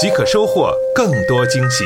[0.00, 1.84] 即可收获更多惊喜。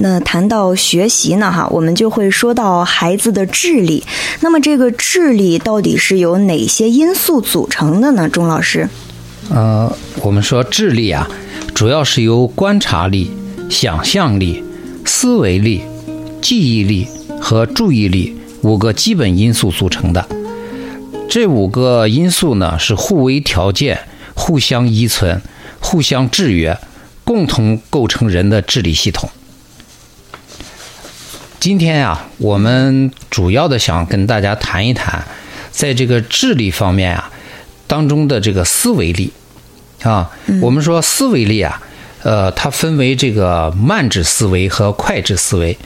[0.00, 4.04] 那谈到学习呢，哈，我们就会说到孩子的智力。
[4.40, 8.28] 那么这个智力到底是由哪些因素组成的呢？
[8.28, 8.88] 钟老师，
[9.50, 9.90] 呃，
[10.22, 11.28] 我们说智力啊，
[11.74, 13.32] 主要是由观察力、
[13.70, 14.62] 想象力、
[15.04, 15.82] 思维力、
[16.42, 17.08] 记忆力
[17.40, 20.26] 和注意力五个基本因素组成的。
[21.28, 23.98] 这五个因素呢，是互为条件、
[24.34, 25.40] 互相依存、
[25.84, 26.78] 互相制约，
[27.24, 29.28] 共同构成人的智力系统。
[31.60, 35.22] 今天啊，我们主要的想跟大家谈一谈，
[35.70, 37.30] 在这个智力方面啊
[37.86, 39.30] 当中的这个思维力
[40.02, 40.30] 啊。
[40.62, 41.80] 我们说思维力啊，
[42.22, 45.76] 呃，它分为这个慢智思维和快智思维。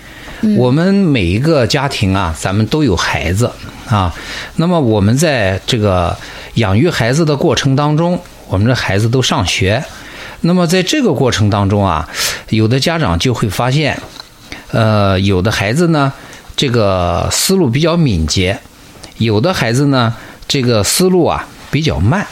[0.57, 3.51] 我们每一个家庭啊，咱们都有孩子
[3.89, 4.15] 啊。
[4.55, 6.17] 那么我们在这个
[6.55, 9.85] 养育孩子的过程当中，我们的孩子都上学。
[10.41, 12.09] 那么在这个过程当中啊，
[12.49, 14.01] 有的家长就会发现。
[14.71, 16.13] 呃，有的孩子呢，
[16.55, 18.55] 这个思路比较敏捷；
[19.17, 20.15] 有的孩子呢，
[20.47, 22.27] 这个思路啊比较慢。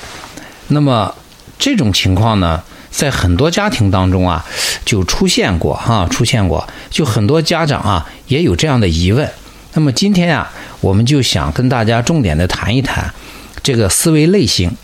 [0.68, 1.14] 那么
[1.58, 4.44] 这种情况呢，在很多家庭当中啊
[4.84, 6.68] 就出现过哈，出现过。
[6.90, 9.30] 就很多家长啊也有这样的疑问。
[9.72, 13.10] 那么今天啊，我们就想跟大家重点的谈一谈
[13.62, 14.76] 这个思维类型，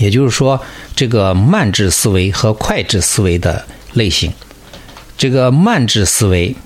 [0.00, 0.58] 也就是说，
[0.96, 4.32] 这个慢智思维和快智思维的类型。
[5.18, 6.56] 这个慢智思维，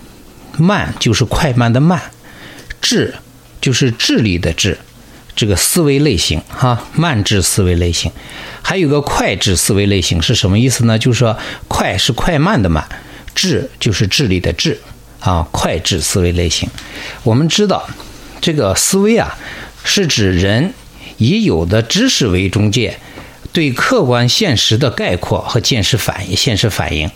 [0.56, 2.00] 慢就是快慢的慢，
[2.80, 3.16] 智
[3.60, 4.78] 就是智力的智，
[5.34, 8.12] 这个思维类型哈，慢智思维类型，
[8.62, 10.96] 还有个快智思维类型是什么意思呢？
[10.96, 11.36] 就是说
[11.66, 12.88] 快是快慢的慢，
[13.34, 14.80] 智就是智力的智
[15.18, 16.68] 啊，快智思维类型。
[17.24, 17.84] 我们知道，
[18.40, 19.36] 这个思维啊，
[19.82, 20.72] 是指人
[21.16, 23.00] 以有的知识为中介，
[23.54, 27.10] 对客观现实的概括和见识反应、现实反应。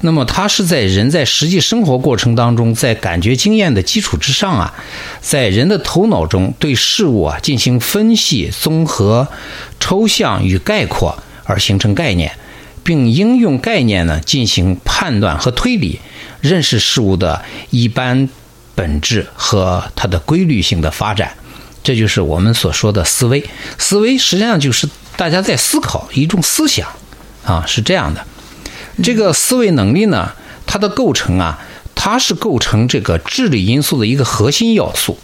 [0.00, 4.74] 那么，它是在人在实际生活过程当中，在感觉经验的基础之上啊，
[5.20, 9.28] 在人的头脑中对事物啊进行分析、综合、
[9.78, 12.32] 抽象与概括，而形成概念，
[12.82, 16.00] 并应用概念呢进行判断和推理，
[16.40, 17.40] 认识事物的
[17.70, 18.28] 一般
[18.74, 21.32] 本质和它的规律性的发展。
[21.84, 23.44] 这就是我们所说的思维。
[23.78, 26.88] 思维实际上就是大家在思考一种思想
[27.44, 28.24] 啊，是这样的。
[29.02, 30.32] 这个思维能力呢，
[30.66, 31.58] 它的构成啊，
[31.94, 35.18] 它是构成这个智力因素的一个核心要素，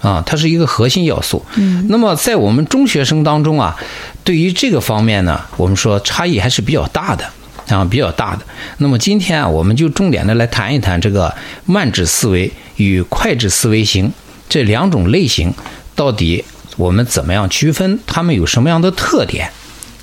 [0.00, 1.44] 啊，它是一个核心要素。
[1.56, 1.86] 嗯。
[1.88, 3.76] 那么在我们中学生当中啊，
[4.24, 7.24] 对于这个方面呢，我们说差异还是比较大的
[7.68, 8.42] 啊，比较大的。
[8.78, 11.34] 那么今天啊，我们就重点的来谈一谈这个
[11.64, 14.10] 慢智思维与快智思维型
[14.48, 15.52] 这两种类型，
[15.94, 16.44] 到底
[16.76, 17.98] 我们怎么样区分？
[18.06, 19.50] 它们有什么样的特点？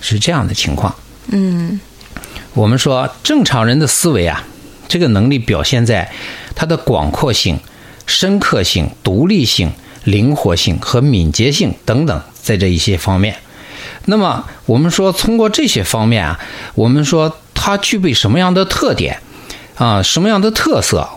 [0.01, 0.95] 是这样的情况。
[1.27, 1.79] 嗯。
[2.53, 4.43] 我们说，正常人的思维啊，
[4.87, 6.11] 这个能力表现在
[6.55, 7.59] 它的广阔性、
[8.05, 9.71] 深刻性、独立性、
[10.03, 13.35] 灵活性和敏捷性等等，在这一些方面。
[14.05, 16.39] 那么，我们说通过这些方面啊，
[16.75, 19.19] 我们说它具备什么样的特点
[19.75, 20.03] 啊？
[20.03, 21.09] 什么样的特色？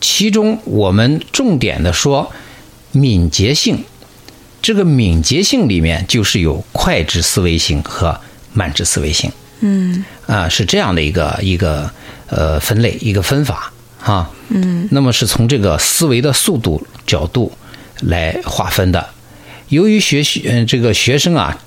[0.00, 2.30] 其中我们重点的说
[2.92, 3.84] 敏捷性。
[4.64, 8.18] 这个敏捷性里面就是有快智思维型和
[8.54, 9.30] 慢智思维型。
[9.60, 11.90] 嗯啊，是这样的一个一个
[12.30, 13.70] 呃分类一个分法
[14.02, 14.30] 啊。
[14.48, 17.52] 嗯，那么是从这个思维的速度角度
[18.00, 19.06] 来划分的。
[19.68, 21.58] 由于学习嗯这个学生啊，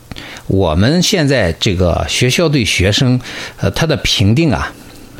[0.47, 3.21] 我们现在这个学校对学生
[3.57, 4.73] 呃他的评定啊，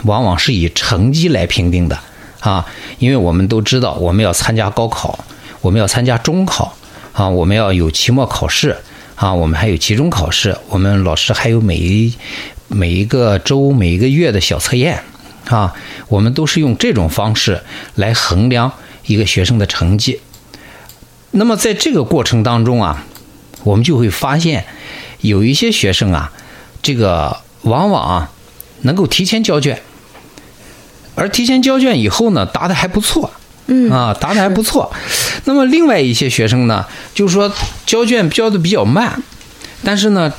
[0.06, 2.00] 往往是以成绩来评定的
[2.40, 2.66] 啊。
[2.98, 5.24] 因为我们都知道，我们要参加高考，
[5.62, 6.76] 我们要参加中考
[7.18, 8.78] 啊，我们要有期末考试
[9.16, 12.14] 啊，我们还有期中考试，我们老师还有每一。
[12.70, 15.02] 每一个周、每一个月的小测验，
[15.46, 15.74] 啊，
[16.10, 17.64] 我们都是用这种方式
[17.96, 18.70] 来衡量
[19.06, 20.20] 一个学生的成绩。
[21.32, 23.06] 那么在这个过程当中啊，
[23.64, 24.66] 我们就会发现，
[25.22, 26.34] 有一些学生啊，
[26.82, 28.32] 这个往往啊
[28.82, 29.82] 能够提前交卷，
[31.16, 33.32] 而提前交卷以后呢，答的还不错，
[33.68, 34.92] 嗯啊，答的还不错。
[35.46, 37.52] 那么另外一些学生呢，就是说
[37.86, 39.22] 交卷交的比较慢，
[39.84, 40.34] 但是呢，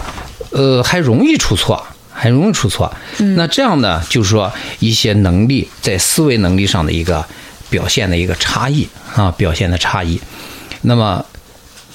[0.51, 1.83] 呃，还容易出错。
[2.21, 2.93] 很容易出错。
[3.37, 7.25] 那这样呢，就是说一些能力在思维能力上的一个
[7.71, 10.21] 表现的一个差异啊，表现的差异。
[10.83, 11.25] 那么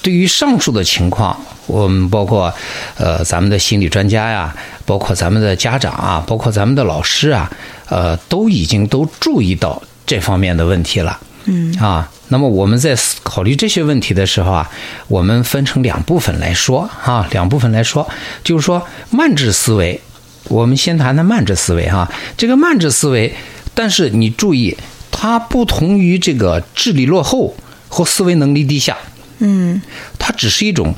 [0.01, 1.37] 对于上述的情况，
[1.67, 2.53] 我们包括
[2.95, 7.51] 呃咱们的心理专家呀，包括咱们的家长啊，包括咱们的老师啊，
[7.89, 11.19] 呃都已经都注意到这方面的问题了。
[11.45, 14.71] 嗯啊，那么我们在考虑这些问题的时候啊，
[15.09, 18.09] 我们分成两部分来说啊，两部分来说，
[18.45, 19.99] 就是说慢智思维，
[20.45, 22.09] 我们先谈谈慢智思维哈。
[22.37, 23.35] 这个慢智思维，
[23.73, 24.77] 但是你注意，
[25.11, 27.53] 它不同于这个智力落后
[27.89, 28.97] 或思维能力低下，
[29.39, 29.81] 嗯
[30.17, 30.95] 它只是一种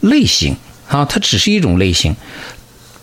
[0.00, 0.56] 类型
[0.88, 2.14] 啊，它只是一种类型，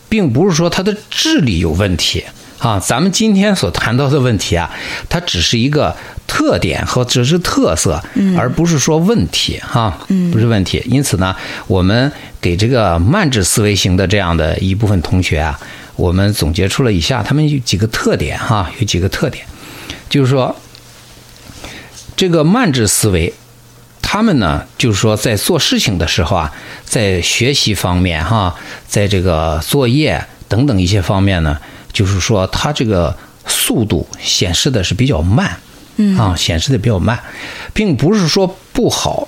[0.08, 2.24] 并不是说它的智力有问题
[2.60, 2.80] 啊。
[2.80, 4.70] 咱们今天所谈到的问题啊，
[5.10, 5.96] 它只是一个
[6.26, 8.02] 特点和只是特色，
[8.38, 9.98] 而不是说问题哈，
[10.32, 10.82] 不是问题。
[10.86, 11.36] 因此呢，
[11.68, 15.60] 我们给这个慢智思维型的这样的一部分同学啊，
[15.96, 19.46] 我们总结出了以下他们有几个特点哈，有几个特点，
[20.10, 20.56] 就是说
[22.16, 23.34] 这个慢智思维。
[24.00, 26.54] 他们呢，就是说，在做事情的时候啊，
[26.86, 28.56] 在学习方面哈，
[28.88, 31.60] 在这个作业等等一些方面呢，
[31.92, 35.58] 就是说，它这个速度显示的是比较慢，
[35.98, 37.20] 嗯啊，显示的比较慢，
[37.74, 39.28] 并不是说不好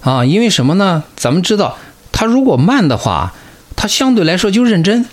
[0.00, 1.04] 啊，因为什么呢？
[1.16, 1.78] 咱们知道，
[2.12, 3.34] 它如果慢的话，
[3.74, 5.06] 它相对来说就认真，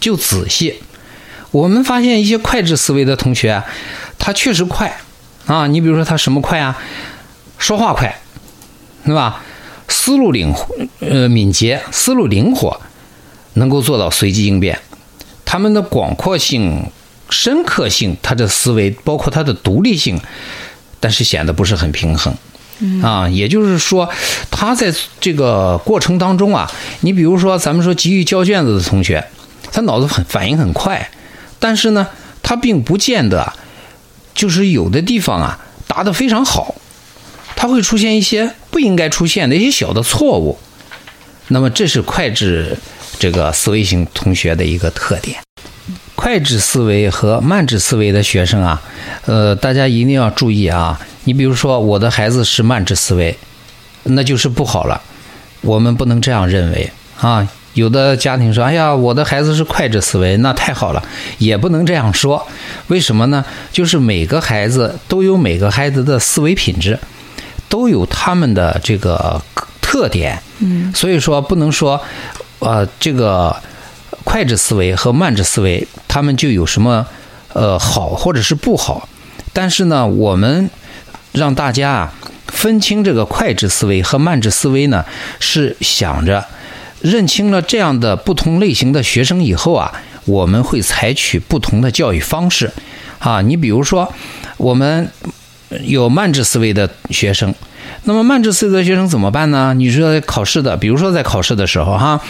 [0.00, 0.82] 就仔细。
[1.50, 3.64] 我们发现一些快智思维的同学啊，
[4.18, 5.00] 他确实快
[5.46, 6.78] 啊，你比如说他什么快啊？
[7.58, 8.18] 说话快。
[9.04, 9.42] 对吧？
[9.88, 12.80] 思路灵活，呃，敏捷，思路灵活，
[13.54, 14.78] 能够做到随机应变。
[15.52, 16.86] 他们的广阔性、
[17.28, 20.18] 深刻性，他的思维包括他的独立性，
[20.98, 22.34] 但是显得不是很平衡。
[23.02, 24.08] 啊，也就是说，
[24.50, 24.90] 他在
[25.20, 26.72] 这个过程当中啊，
[27.02, 29.22] 你比如说，咱们说急于交卷子的同学，
[29.70, 31.10] 他脑子很反应很快，
[31.58, 32.08] 但是呢，
[32.42, 33.52] 他并不见得
[34.34, 36.74] 就是有的地方啊答得非常好。
[37.54, 40.58] 他会出现一些不应该出现的一些小的错误，
[41.48, 42.78] 那么这是快智
[43.18, 45.38] 这个思维型同学的一个特点。
[46.14, 48.82] 快智思维和慢智思维的学生啊，
[49.26, 51.00] 呃，大家一定要注意啊。
[51.24, 53.36] 你比如说，我的孩子是慢智思维，
[54.04, 55.00] 那就是不好了。
[55.60, 57.48] 我们不能这样认为啊。
[57.74, 61.02] 有的家庭说：“哎呀，我的孩子是快智思维，那太好了。”
[61.38, 62.46] 也不能这样说。
[62.88, 63.42] 为什么呢？
[63.72, 66.98] 就是每个孩子都有每个孩子的思维品质。
[67.70, 69.40] 都有他们的这个
[69.80, 71.98] 特点，嗯，所以说不能说，
[72.62, 73.54] 呃，这个
[74.24, 77.06] 快智思维和慢智思维，他们就有什么
[77.52, 79.08] 呃好或者是不好。
[79.52, 80.70] 但是呢，我们
[81.32, 82.14] 让大家啊
[82.46, 85.04] 分清这个快智思维和慢智思维呢，
[85.40, 86.46] 是想着
[87.00, 89.92] 认清了这样的不同类型的学生以后啊，
[90.24, 92.70] 我们会采取不同的教育方式
[93.18, 93.42] 啊。
[93.42, 94.12] 你比如说
[94.56, 95.10] 我们。
[95.84, 97.54] 有慢智思维的学生，
[98.04, 99.74] 那么慢智思维的学生怎么办呢？
[99.74, 102.20] 你说考试的，比如说在考试的时候哈，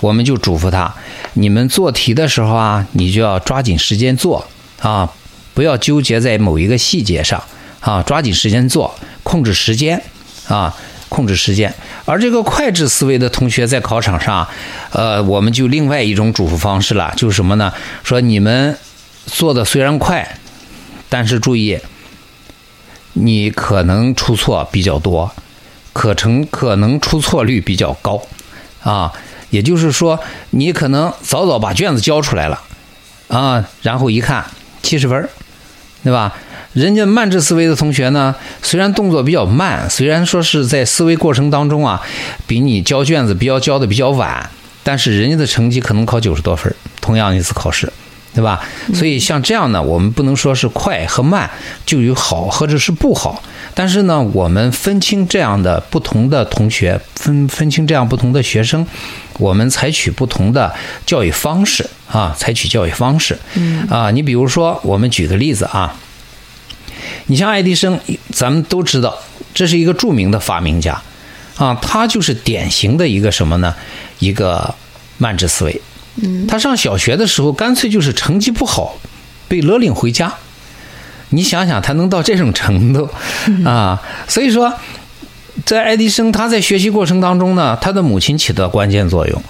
[0.00, 0.94] 我们就嘱咐他：
[1.34, 4.46] 你们做题的时候啊，你就要抓紧时间做
[4.80, 5.10] 啊，
[5.52, 7.42] 不要纠结在某一个细节上
[7.80, 10.00] 啊，抓紧时间做，控制时间
[10.48, 10.72] 啊，
[11.08, 11.74] 控制时间。
[12.04, 14.46] 而这个快智思维的同学在考场上，
[14.92, 17.72] 呃，我们就另外一种嘱咐方式了，就是什么呢？
[18.04, 18.78] 说你们
[19.26, 20.38] 做的虽然快，
[21.08, 21.78] 但是注意。
[23.18, 25.32] 你可能出错比较多，
[25.94, 28.20] 可成可能出错率比较高，
[28.82, 29.10] 啊，
[29.48, 30.20] 也就是说，
[30.50, 32.60] 你可能早早把卷子交出来了，
[33.28, 34.44] 啊，然后一看
[34.82, 35.26] 七十分，
[36.04, 36.34] 对吧？
[36.74, 42.02] 人家慢智思维的同学呢，虽然动作比较慢，虽然说是在思维过程当中啊，
[42.46, 44.50] 比你交卷子比较交的比较晚，
[44.82, 47.90] 但是人家的成绩可能考九十多分，同样一次考试。
[48.36, 48.60] 对吧？
[48.92, 51.50] 所以像这样呢，我们不能说是快和慢
[51.86, 53.42] 就有好或者是不好。
[53.74, 58.86] 但是呢，我们分清这样的不同的同学，分分清这样不同的学生，
[59.38, 60.74] 我们采取不同的
[61.06, 63.38] 教育方式啊，采取教育方式。
[63.54, 65.96] 嗯啊，你比如说，我们举个例子啊，
[67.26, 67.98] 你像爱迪生，
[68.30, 69.18] 咱们都知道
[69.54, 71.02] 这是一个著名的发明家
[71.56, 73.74] 啊，他就是典型的一个什么呢？
[74.18, 74.74] 一个
[75.16, 75.80] 慢智思维。
[76.48, 78.96] 他上小学的时候，干脆就是成绩不好，
[79.48, 80.32] 被勒令回家。
[81.30, 83.08] 你想想，他能到这种程度
[83.64, 84.00] 啊？
[84.28, 84.72] 所以说，
[85.64, 89.42] 在爱迪生他在学习过程当中呢，他的母亲起到关键作用。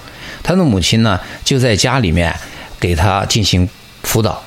[0.43, 2.35] 他的母亲呢，就在家里面
[2.79, 3.69] 给他进行
[4.03, 4.41] 辅导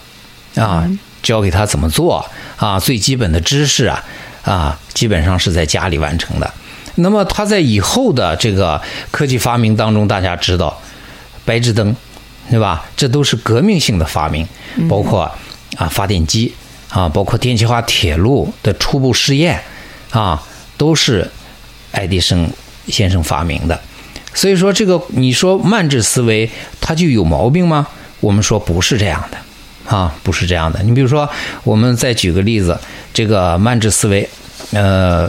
[0.57, 0.85] 啊，
[1.23, 2.25] 教给他怎么做
[2.57, 4.05] 啊，最基本的知识啊
[4.43, 6.53] 啊，基本上是在家里完成的。
[6.97, 10.77] 那么他在以后的这个科技发明当中，大家知道
[11.45, 11.95] 白炽灯。
[12.51, 12.85] 对吧？
[12.97, 14.47] 这都是革命性的发明，
[14.89, 15.23] 包括
[15.77, 16.53] 啊发电机
[16.91, 19.63] 啊，包括电气化铁路的初步试验
[20.11, 20.43] 啊，
[20.77, 21.31] 都是
[21.93, 22.51] 爱迪生
[22.89, 23.81] 先生发明的。
[24.35, 27.87] 所以说，这个你说慢智思维它就有毛病吗？
[28.21, 29.39] 我们说不是这样的。
[29.97, 30.81] 啊，不是这样的。
[30.85, 31.29] 你比如说，
[31.65, 32.79] 我们再举个例子，
[33.13, 34.29] 这个慢智思维，
[34.71, 35.29] 呃，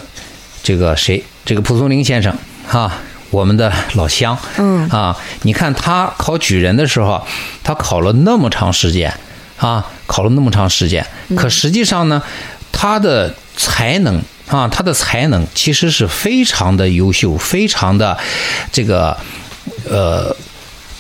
[0.62, 2.36] 这个谁，这个蒲松龄先生，
[2.68, 2.92] 哈，
[3.32, 7.26] 我们的老乡，嗯，啊，你看他考举人的时候，
[7.64, 9.12] 他考了那么长时间，
[9.58, 11.04] 啊，考了那么长时间，
[11.36, 12.22] 可实际上呢，
[12.72, 18.18] 他的才能啊，他的才能其实是非常的优秀，非常的
[18.72, 19.18] 这个，
[19.90, 20.36] 呃，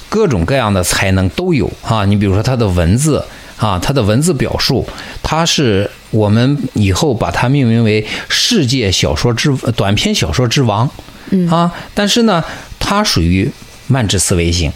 [0.09, 2.05] 各种各样的才能都有啊。
[2.05, 3.23] 你比如说他的文字。
[3.61, 4.83] 啊，他的文字表述，
[5.21, 10.89] 他是我们以后把它命名为世界小说之短篇小说之王，
[11.29, 12.43] 嗯啊，但是呢，
[12.79, 13.47] 他属于
[13.85, 14.71] 慢智思维型，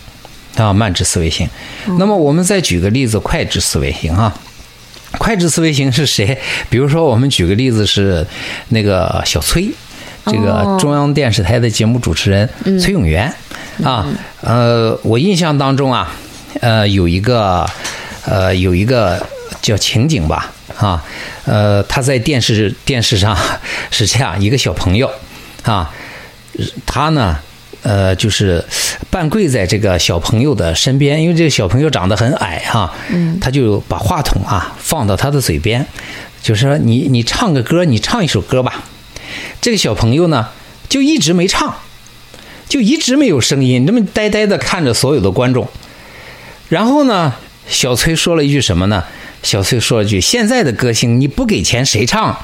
[0.56, 1.50] 啊，慢智思维型。
[1.98, 4.32] 那么我们再举个例子，快智思维型啊，
[5.18, 6.38] 快智思维型是谁？
[6.70, 8.24] 比如说，我们举个例子是
[8.70, 9.68] 那个小崔，
[10.28, 12.48] 这个中央电视台的节目主持人
[12.80, 13.34] 崔永元
[13.84, 14.06] 啊，
[14.42, 16.12] 呃，我印象当中啊，
[16.62, 17.68] 呃，有一个。
[18.26, 19.24] 呃，有一个
[19.62, 21.04] 叫情景吧，啊，
[21.46, 23.38] 呃，他在电视电视上
[23.92, 25.08] 是这样一个小朋友，
[25.62, 25.92] 啊，
[26.88, 27.38] 他呢，
[27.84, 28.66] 呃，就是
[29.12, 35.86] 半跪在这个小朋友的身边，因为这个小朋友长得很矮哈，嗯，他就把话筒啊放到他的嘴边，
[36.42, 38.84] 就说你你唱个歌，你唱一首歌吧。
[39.62, 40.50] 这个小朋友呢，
[40.90, 41.76] 就一直没唱，
[42.68, 45.68] 就一直没有声音，那么呆呆的看着所有的观众，
[46.70, 47.36] 然后呢。
[47.68, 49.04] 小崔说了一句什么呢？
[49.44, 52.36] 小崔说了句：“现在的歌星你不给钱谁唱？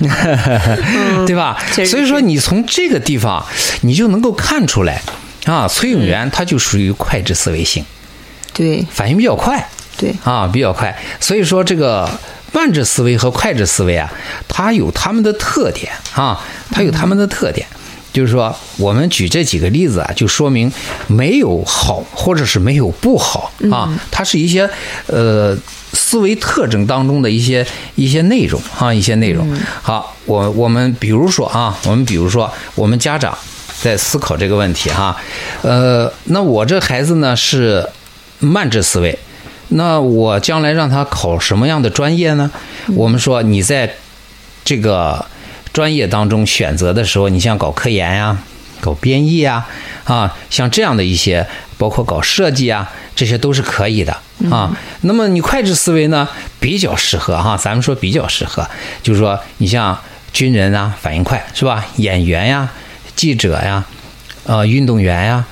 [1.24, 1.56] 对吧？”
[1.86, 3.44] 所以说你从这个地方
[3.82, 5.00] 你就能够看出来
[5.44, 7.84] 啊，崔永元他就属于快智思维型，
[8.52, 9.64] 对，反应比较快，
[9.96, 10.96] 对啊，比较快。
[11.20, 12.10] 所以说这个
[12.52, 14.12] 慢智思维和快智思维啊，
[14.48, 17.64] 它有他们的特点啊，它有他们的特点。
[18.12, 20.72] 就是说，我们举这几个例子啊，就说明
[21.06, 24.68] 没有好，或者是没有不好啊，它是一些
[25.06, 25.56] 呃
[25.92, 27.64] 思维特征当中的一些
[27.94, 29.46] 一些内容啊，一些内容。
[29.80, 33.36] 好，我我们比如说啊，我们比如说，我们家长
[33.80, 35.16] 在思考这个问题哈，
[35.62, 37.88] 呃，那我这孩子呢是
[38.40, 39.16] 慢智思维，
[39.68, 42.50] 那我将来让他考什么样的专业呢？
[42.96, 43.94] 我们说你在
[44.64, 45.24] 这个。
[45.72, 48.38] 专业当中选择的时候，你像搞科研呀、
[48.80, 49.66] 搞编译呀，
[50.04, 51.46] 啊，像这样的一些，
[51.78, 54.16] 包括搞设计啊，这些都是可以的
[54.50, 54.76] 啊。
[55.02, 58.68] 那么你快智思维呢，比较适合哈，咱们说比较适合，
[59.02, 59.98] 就是说你像
[60.32, 61.86] 军人啊，反应快是吧？
[61.96, 62.70] 演员呀、
[63.14, 63.84] 记者呀、
[64.44, 65.44] 呃，运动员呀，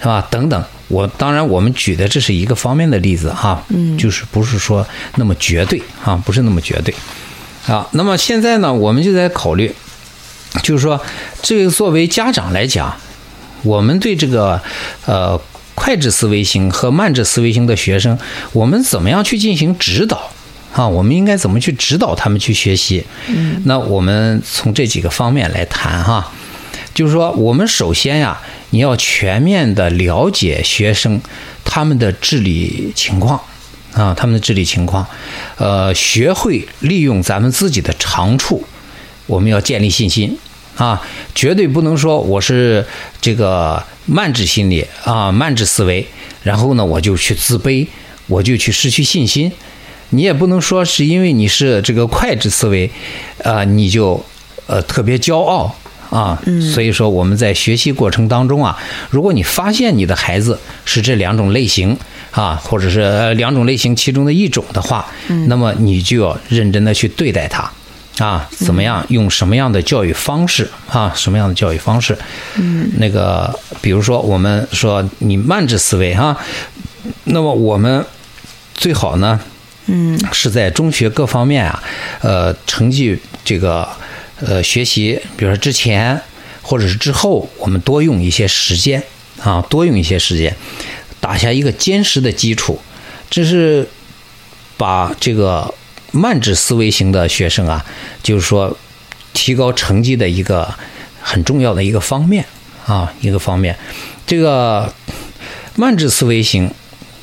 [0.00, 0.26] 是吧？
[0.30, 0.64] 等等。
[0.88, 6.94] 我当然我们举的这是一个方面的例子哈，嗯，就是不是说那么绝对啊，不是那么绝对。
[7.66, 9.72] 啊，那么现在呢，我们就在考虑，
[10.62, 11.00] 就是说，
[11.42, 12.96] 这个作为家长来讲，
[13.62, 14.60] 我们对这个
[15.06, 15.40] 呃
[15.74, 18.18] 快智思维型和慢智思维型的学生，
[18.52, 20.30] 我们怎么样去进行指导
[20.74, 20.88] 啊？
[20.88, 23.04] 我们应该怎么去指导他们去学习？
[23.28, 26.32] 嗯，那我们从这几个方面来谈哈，
[26.92, 28.40] 就是说，我们首先呀，
[28.70, 31.20] 你要全面的了解学生
[31.64, 33.40] 他们的智力情况。
[33.92, 35.06] 啊，他们的智力情况，
[35.56, 38.64] 呃，学会利用咱们自己的长处，
[39.26, 40.38] 我们要建立信心
[40.76, 41.02] 啊，
[41.34, 42.86] 绝对不能说我是
[43.20, 46.06] 这个慢智心理啊，慢智思维，
[46.42, 47.86] 然后呢，我就去自卑，
[48.28, 49.52] 我就去失去信心。
[50.08, 52.90] 你也不能说是因为你是这个快智思维，
[53.44, 54.24] 啊，你就
[54.66, 55.76] 呃特别骄傲
[56.08, 56.42] 啊。
[56.72, 58.78] 所以说我们在学习过程当中啊，
[59.10, 61.98] 如果你发现你的孩子是这两种类型。
[62.32, 65.06] 啊，或者是两种类型其中的一种的话，
[65.46, 67.70] 那么你就要认真的去对待它，
[68.24, 71.12] 啊，怎么样用什么样的教育方式啊？
[71.14, 72.16] 什么样的教育方式？
[72.56, 76.36] 嗯，那个，比如说我们说你慢智思维哈，
[77.24, 78.04] 那么我们
[78.74, 79.38] 最好呢，
[79.86, 81.82] 嗯，是在中学各方面啊，
[82.22, 83.86] 呃，成绩这个
[84.40, 86.18] 呃学习，比如说之前
[86.62, 89.02] 或者是之后，我们多用一些时间
[89.42, 90.56] 啊，多用一些时间。
[91.22, 92.80] 打下一个坚实的基础，
[93.30, 93.88] 这是
[94.76, 95.72] 把这个
[96.10, 97.86] 慢智思维型的学生啊，
[98.24, 98.76] 就是说
[99.32, 100.74] 提高成绩的一个
[101.20, 102.44] 很重要的一个方面
[102.86, 103.78] 啊，一个方面。
[104.26, 104.92] 这个
[105.76, 106.68] 慢智思维型，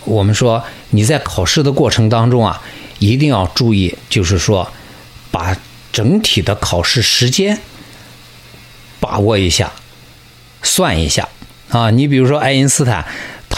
[0.06, 2.62] 我们说你在考试的过程当中啊，
[3.00, 4.72] 一定要注意，就是说
[5.30, 5.58] 把
[5.92, 7.60] 整体的考试时间
[9.02, 9.74] 把握一下，
[10.64, 11.28] 算一下
[11.68, 11.92] 啊。
[11.92, 13.06] 你比如说爱因斯坦。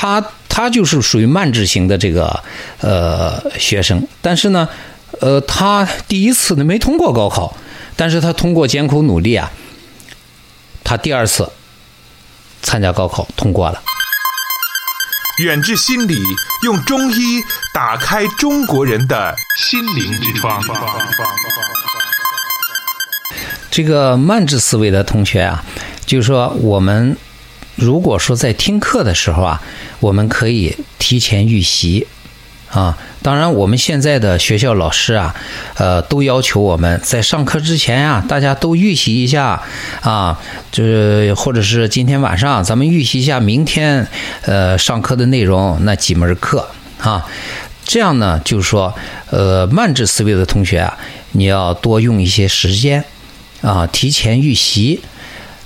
[0.02, 2.44] 他他就是属于慢智型的这个
[2.80, 4.68] 呃学生，但是呢，
[5.20, 7.56] 呃，他第一次呢没通过高考，
[7.96, 9.52] 但是他通过艰苦努力啊，
[10.84, 11.48] 他第二次
[12.64, 13.80] 参加高考通过了。
[15.38, 16.18] 远志心理
[16.64, 17.40] 用中医
[17.72, 20.60] 打开中国人的心灵之窗。
[23.70, 25.64] 这个慢智思维的同学啊，
[26.08, 27.16] 就是说我们
[27.76, 29.62] 如果说在听课的时候啊，
[30.02, 32.06] 我们可以提前预习
[32.70, 32.98] 啊。
[33.22, 35.34] 当然，我们现在的学校老师啊，
[35.76, 39.64] 呃，都要求我们在上课之前呀，大家都预习一下
[40.02, 40.38] 啊，
[40.74, 44.06] 就是或者是今天晚上咱们预习一下明天
[44.42, 46.68] 呃上课的内容那几门课
[47.00, 47.26] 啊。
[47.86, 48.94] 这样呢，就是说
[49.30, 50.98] 呃慢智思维的同学啊，
[51.32, 53.06] 你要多用一些时间。
[53.62, 55.02] 啊，提前预习，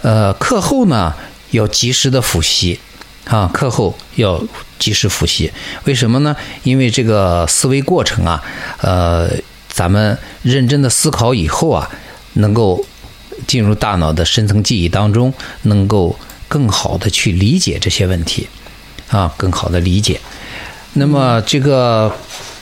[0.01, 1.15] 呃，课后呢
[1.51, 2.77] 要及时的复习，
[3.25, 4.41] 啊，课后要
[4.79, 5.51] 及时复习。
[5.83, 6.35] 为什么呢？
[6.63, 8.43] 因为这个思维过程啊，
[8.77, 9.29] 呃，
[9.67, 11.89] 咱们认真的思考以后啊，
[12.33, 12.85] 能够
[13.47, 16.17] 进入大脑的深层记忆当中，能够
[16.47, 18.47] 更好的去理解这些问题，
[19.09, 20.19] 啊，更好的理解。
[20.93, 22.15] 那么这个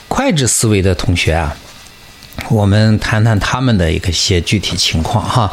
[0.08, 1.56] 快质思维的同学啊。
[2.50, 5.52] 我们谈谈他们的一个些具体情况哈。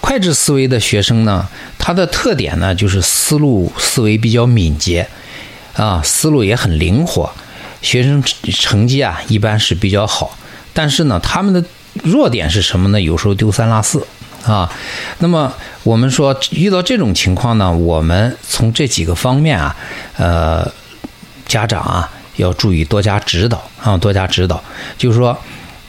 [0.00, 5.08] 快质思维的学生呢，他的特点呢就是思路思维比较敏捷，
[5.74, 7.30] 啊，思路也很灵活。
[7.82, 10.36] 学生成绩啊一般是比较好，
[10.72, 11.64] 但是呢，他们的
[12.04, 13.00] 弱点是什么呢？
[13.00, 14.06] 有时候丢三落四
[14.44, 14.70] 啊。
[15.18, 15.52] 那么
[15.82, 19.76] 我们说遇到这种情况呢，我们从这几个方面啊，
[20.16, 20.70] 呃，
[21.46, 24.62] 家长啊要注意多加指导啊，多加指导，
[24.98, 25.36] 就是说。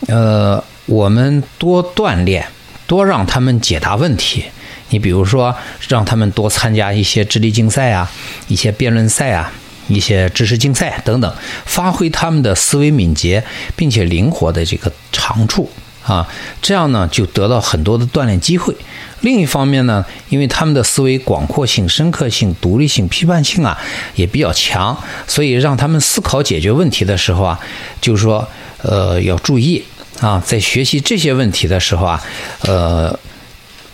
[0.05, 2.45] 呃，我们多锻炼，
[2.85, 4.45] 多让他们解答问题。
[4.89, 5.53] 你比如说，
[5.89, 8.09] 让他们多参加一些智力竞赛啊，
[8.47, 9.51] 一些辩论赛啊，
[9.89, 11.33] 一些知识竞赛等等，
[11.65, 13.43] 发挥他们的思维敏捷
[13.75, 15.69] 并且灵活的这个长处
[16.05, 16.25] 啊。
[16.61, 18.73] 这样呢，就得到很多的锻炼机会。
[19.19, 23.77] 另一方面呢，因为他们的思维广阔性、深刻性、独立性、批判性啊
[24.15, 27.59] 也比较强，所以让他们思考解决问题的时候啊，
[27.99, 28.47] 就是说。
[28.83, 29.83] 呃，要注意
[30.19, 32.23] 啊，在学习这些问题的时候啊，
[32.61, 33.19] 呃，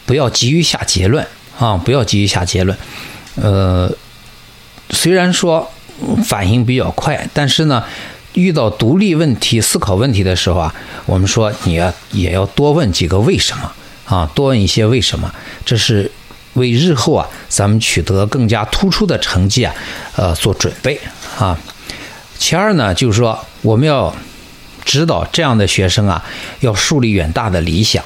[0.06, 1.26] 不要急于下结论
[1.58, 2.78] 啊，不要急于下结论。
[3.36, 3.90] 呃，
[4.90, 5.72] 虽然说
[6.26, 7.84] 反应比较快，但是呢，
[8.34, 13.72] 遇到独立问题、思考问题的时候啊，我们说你要也要多问几个为什么
[14.06, 15.34] 啊，多问一些为什么，
[15.66, 16.12] 这是
[16.54, 19.74] 为日后啊咱们取得更加突出的成绩啊，
[20.18, 21.00] 呃，做准备
[21.40, 21.58] 啊。
[22.38, 24.14] 其二呢，就是说我们要。
[24.86, 26.24] 指导这样的学生啊，
[26.60, 28.04] 要树立远大的理想，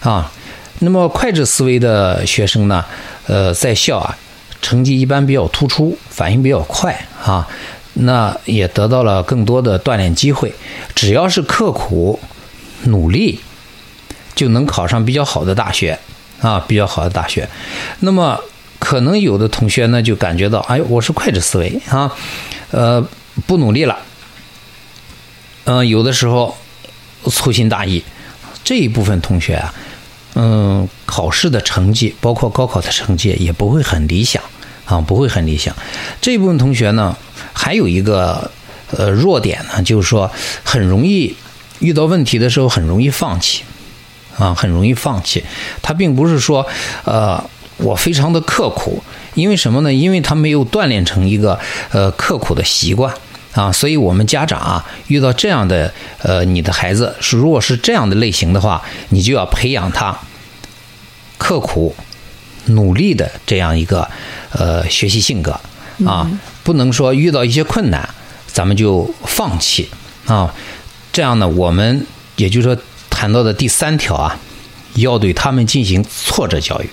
[0.00, 0.30] 啊，
[0.80, 2.84] 那么快智思维的学生呢，
[3.26, 4.16] 呃，在校啊，
[4.60, 7.46] 成绩一般比较突出，反应比较快啊，
[7.94, 10.52] 那也得到了更多的锻炼机会。
[10.94, 12.18] 只要是刻苦
[12.84, 13.40] 努力，
[14.34, 15.98] 就能考上比较好的大学
[16.40, 17.48] 啊，比较好的大学。
[18.00, 18.40] 那么
[18.78, 22.12] 可能有的同学呢，就感觉到，哎，我是快智思维啊，
[22.70, 23.04] 呃，
[23.46, 23.98] 不努力了。
[25.64, 26.56] 嗯，有的时候
[27.26, 28.02] 粗心大意，
[28.64, 29.72] 这一部分同学啊，
[30.34, 34.42] 嗯，考试的成绩，包括高考的成绩也不会很理想
[34.86, 35.74] 啊，不会很理想。
[36.20, 37.16] 这一部分同学呢，
[37.52, 38.50] 还有一个
[38.90, 40.28] 呃弱点呢，就是说
[40.64, 41.36] 很容易
[41.78, 43.62] 遇到问题的时候很容易放弃
[44.36, 45.44] 啊，很容易放弃。
[45.80, 46.66] 他并不是说
[47.04, 47.42] 呃
[47.76, 49.02] 我非常的刻苦，
[49.34, 49.92] 因为什么呢？
[49.92, 51.58] 因为他没有锻炼成一个
[51.90, 53.14] 呃刻苦的习惯。
[53.54, 60.18] 啊，所以我们家长啊，遇到这样的呃，你的孩子是如果是这样的类型的话，你就要培养他
[61.36, 61.94] 刻苦、
[62.66, 64.08] 努力的这样一个
[64.52, 65.60] 呃学习性格
[66.06, 66.30] 啊，
[66.62, 68.08] 不能说遇到一些困难
[68.46, 69.90] 咱们就放弃
[70.26, 70.54] 啊。
[71.12, 74.38] 这样呢，我们也就是说谈到的第三条啊，
[74.94, 76.88] 要对他们进行挫折教育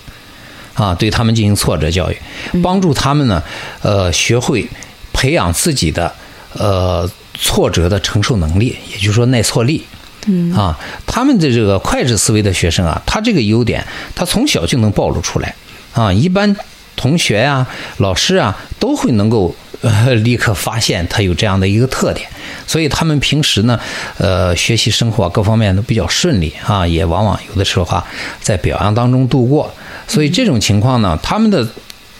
[0.74, 2.18] 啊，对他们进行挫折教育，
[2.62, 3.42] 帮助他们呢
[3.80, 4.68] 呃学会
[5.14, 6.14] 培养自己的。
[6.54, 9.84] 呃，挫折的承受能力，也就是说耐挫力，
[10.26, 15.54] 嗯啊，他们的这个快智思维的学生啊，他这个优点，他从小就能暴露出来
[15.92, 16.12] 啊。
[16.12, 16.54] 一般
[16.96, 17.66] 同学啊、
[17.98, 22.28] 老师啊，都会能够呃立刻发现他有这样的一个特点，
[22.66, 23.78] 所以他们平时呢，
[24.18, 28.04] 呃，学习生活各方面都比较顺利啊，也往往有的时候啊，
[28.42, 29.72] 在表扬当中度过。
[30.08, 31.66] 所以这种情况呢，他们的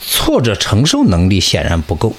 [0.00, 2.14] 挫折承受能力显然不够。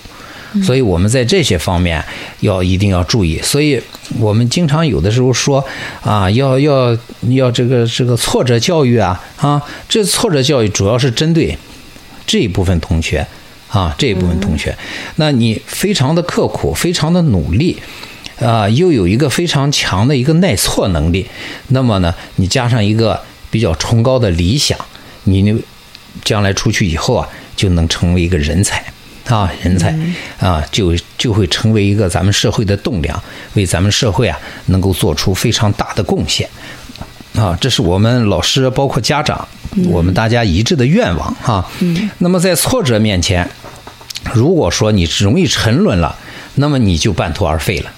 [0.63, 2.03] 所以我们在这些方面
[2.41, 3.39] 要一定要注意。
[3.41, 3.81] 所以
[4.19, 5.63] 我们经常有的时候说
[6.01, 6.97] 啊，要要
[7.29, 11.57] 要这个这个挫折教育啊啊，这挫折教育主要是针对
[12.25, 13.25] 这一部分同学
[13.69, 14.77] 啊，这一部分同学，
[15.15, 17.77] 那你非常的刻苦，非常的努力，
[18.39, 21.25] 啊，又有一个非常强的一个耐挫能力，
[21.69, 24.77] 那么呢，你加上一个比较崇高的理想，
[25.23, 25.55] 你
[26.25, 28.83] 将来出去以后啊，就能成为一个人才。
[29.27, 29.95] 啊，人才
[30.39, 36.49] 啊，就就会成为一个咱们社会的栋梁，为咱们社会啊能够做出非常大的贡献。
[37.35, 39.47] 啊，这是我们老师包括家长，
[39.85, 41.65] 我们大家一致的愿望哈。
[42.17, 43.49] 那么在挫折面前，
[44.33, 46.17] 如果说你容易沉沦了，
[46.55, 47.89] 那么你就半途而废了，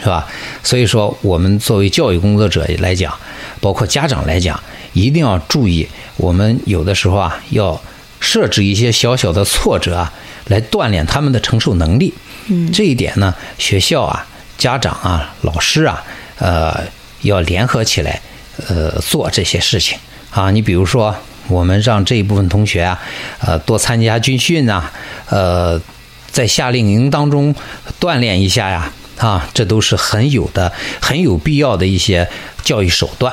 [0.00, 0.28] 是吧？
[0.62, 3.12] 所以说，我们作为教育工作者来讲，
[3.60, 7.80] 包括家长来讲，一定要注意，我们有的时候啊要
[8.20, 10.12] 设置一些小小的挫折啊。
[10.50, 12.12] 来锻炼他们的承受能力，
[12.48, 14.26] 嗯，这一点呢，学校啊、
[14.58, 16.02] 家长啊、老师啊，
[16.38, 16.82] 呃，
[17.22, 18.20] 要联合起来，
[18.68, 19.96] 呃，做这些事情
[20.32, 20.50] 啊。
[20.50, 21.14] 你比如说，
[21.46, 23.00] 我们让这一部分同学啊，
[23.38, 24.90] 呃，多参加军训呐，
[25.28, 25.80] 呃，
[26.32, 27.54] 在夏令营当中
[28.00, 32.28] 锻炼一下呀，啊，这都是很有的、很有必要的一些
[32.64, 33.32] 教育手段。